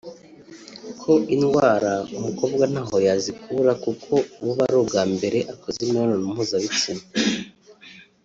ko 1.01 1.13
indwara 1.35 1.91
umukobwa 2.17 2.63
ntaho 2.71 2.95
yazikura 3.07 3.71
kuko 3.83 4.13
buba 4.43 4.61
ari 4.67 4.75
ubwa 4.81 5.01
mbere 5.13 5.39
akoze 5.53 5.77
imibonano 5.81 6.25
mpuzabitsina 6.33 7.03